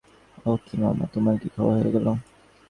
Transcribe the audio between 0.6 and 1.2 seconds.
কি মামা,